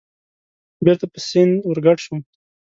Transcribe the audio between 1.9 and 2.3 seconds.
شوم.